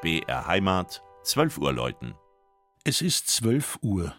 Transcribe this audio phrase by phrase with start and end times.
[0.00, 2.14] BR Heimat, 12 Uhr läuten.
[2.84, 4.14] Es ist 12 Uhr.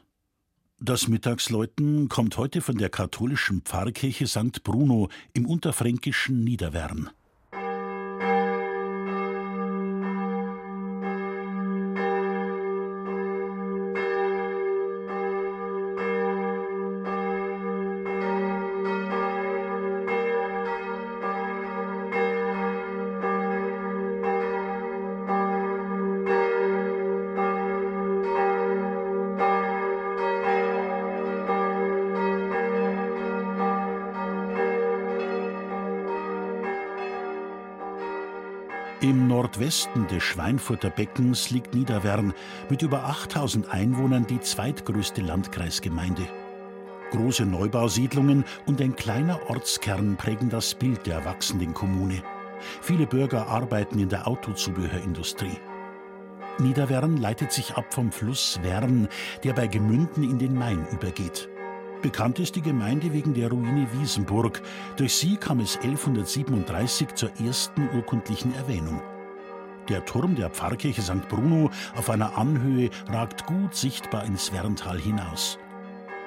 [0.78, 4.62] Das Mittagsläuten kommt heute von der katholischen Pfarrkirche St.
[4.64, 7.12] Bruno im unterfränkischen Niederwern.
[39.02, 42.34] Im Nordwesten des Schweinfurter Beckens liegt Niederwern
[42.70, 46.27] mit über 8000 Einwohnern die zweitgrößte Landkreisgemeinde.
[47.12, 52.21] Große Neubausiedlungen und ein kleiner Ortskern prägen das Bild der wachsenden Kommune.
[52.81, 55.57] Viele Bürger arbeiten in der Autozubehörindustrie.
[56.57, 59.07] Niederwern leitet sich ab vom Fluss Wern,
[59.46, 61.48] der bei Gemünden in den Main übergeht.
[62.02, 64.62] Bekannt ist die Gemeinde wegen der Ruine Wiesenburg.
[64.96, 69.02] Durch sie kam es 1137 zur ersten urkundlichen Erwähnung.
[69.90, 71.28] Der Turm der Pfarrkirche St.
[71.28, 75.59] Bruno auf einer Anhöhe ragt gut sichtbar ins Werntal hinaus.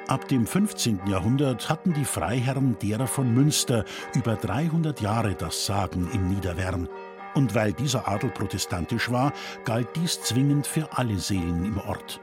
[0.09, 1.07] Ab dem 15.
[1.07, 6.89] Jahrhundert hatten die Freiherren derer von Münster über 300 Jahre das Sagen in Niederwern.
[7.35, 9.33] Und weil dieser Adel protestantisch war,
[9.65, 12.21] galt dies zwingend für alle Seelen im Ort.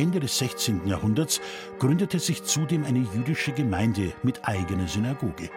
[0.00, 0.86] Ende des 16.
[0.86, 1.42] Jahrhunderts
[1.78, 5.50] gründete sich zudem eine jüdische Gemeinde mit eigener Synagoge.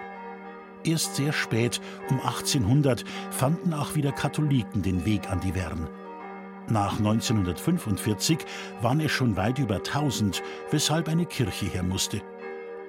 [0.83, 5.87] Erst sehr spät, um 1800, fanden auch wieder Katholiken den Weg an die Wern.
[6.67, 8.39] Nach 1945
[8.81, 12.21] waren es schon weit über 1000, weshalb eine Kirche her musste.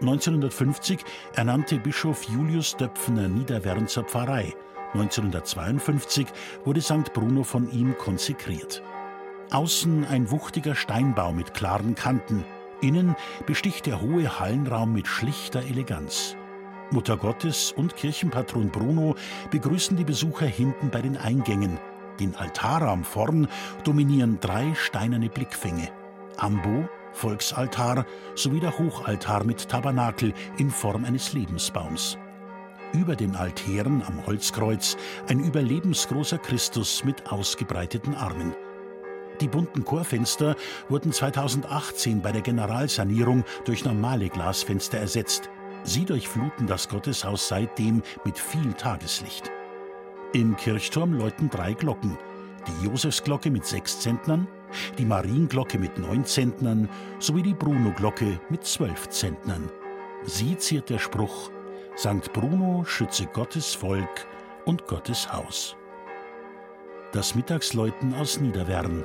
[0.01, 1.05] 1950
[1.37, 4.53] ernannte Bischof Julius Döpfner Niederwern zur Pfarrei.
[4.95, 6.27] 1952
[6.65, 7.13] wurde St.
[7.13, 8.83] Bruno von ihm konsekriert.
[9.55, 12.45] Außen ein wuchtiger Steinbau mit klaren Kanten.
[12.81, 13.15] Innen
[13.47, 16.35] besticht der hohe Hallenraum mit schlichter Eleganz.
[16.91, 19.15] Mutter Gottes und Kirchenpatron Bruno
[19.53, 21.79] begrüßen die Besucher hinten bei den Eingängen.
[22.19, 23.47] Den Altarraum vorn
[23.85, 25.89] dominieren drei steinerne Blickfänge.
[26.37, 32.19] Ambo, Volksaltar sowie der Hochaltar mit Tabernakel in Form eines Lebensbaums.
[32.93, 34.97] Über den Altären am Holzkreuz
[35.29, 38.53] ein überlebensgroßer Christus mit ausgebreiteten Armen.
[39.41, 40.57] Die bunten Chorfenster
[40.89, 45.51] wurden 2018 bei der Generalsanierung durch normale Glasfenster ersetzt.
[45.83, 49.51] Sie durchfluten das Gotteshaus seitdem mit viel Tageslicht.
[50.33, 52.17] Im Kirchturm läuten drei Glocken.
[52.67, 54.49] Die Josefsglocke mit sechs Zentnern,
[54.99, 59.71] die Marienglocke mit neun Zentnern sowie die Bruno-Glocke mit zwölf Zentnern.
[60.25, 61.51] Sie ziert der Spruch:
[61.99, 62.33] St.
[62.33, 64.27] Bruno schütze Gottes Volk
[64.65, 65.77] und Gottes Haus.
[67.13, 69.05] Das Mittagsläuten aus Niederwern